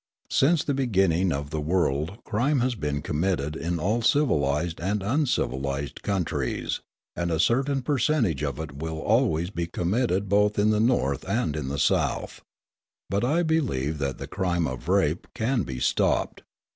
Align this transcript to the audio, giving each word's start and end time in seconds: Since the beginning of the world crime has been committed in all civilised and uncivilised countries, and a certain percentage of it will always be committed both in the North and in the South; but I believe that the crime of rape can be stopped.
Since 0.31 0.63
the 0.63 0.73
beginning 0.73 1.31
of 1.31 1.51
the 1.51 1.61
world 1.61 2.17
crime 2.23 2.61
has 2.61 2.73
been 2.73 3.03
committed 3.03 3.55
in 3.55 3.77
all 3.79 4.01
civilised 4.01 4.81
and 4.81 5.03
uncivilised 5.03 6.01
countries, 6.01 6.79
and 7.15 7.29
a 7.29 7.39
certain 7.39 7.83
percentage 7.83 8.43
of 8.43 8.57
it 8.57 8.71
will 8.71 8.97
always 8.97 9.51
be 9.51 9.67
committed 9.67 10.27
both 10.27 10.57
in 10.57 10.71
the 10.71 10.79
North 10.79 11.23
and 11.29 11.55
in 11.55 11.67
the 11.67 11.77
South; 11.77 12.41
but 13.11 13.23
I 13.23 13.43
believe 13.43 13.99
that 13.99 14.17
the 14.17 14.25
crime 14.25 14.65
of 14.65 14.89
rape 14.89 15.27
can 15.35 15.61
be 15.61 15.79
stopped. 15.79 16.41